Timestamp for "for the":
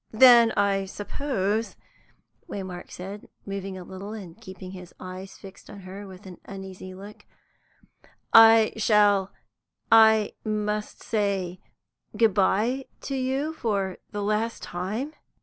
13.53-14.23